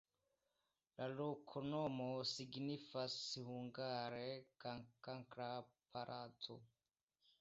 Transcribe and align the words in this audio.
La 1.01 1.07
loknomo 1.17 2.07
signifas 2.31 3.17
hungare: 3.51 4.25
kankra-palaco. 4.65 6.59